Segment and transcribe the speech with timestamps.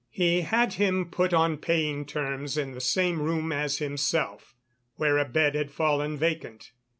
[0.09, 4.55] He had him put on paying terms in the same room as himself,
[4.95, 6.71] where a bed had fallen vacant.